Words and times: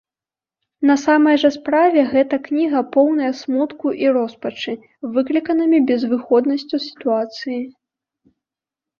На 0.89 0.93
самай 1.05 1.35
жа 1.41 1.49
справе 1.57 1.99
гэта 2.13 2.35
кніга 2.47 2.79
поўная 2.95 3.29
смутку 3.41 3.87
і 4.05 4.09
роспачы, 4.15 4.73
выкліканымі 5.17 5.77
безвыходнасцю 5.91 6.75
сітуацыі. 6.87 7.59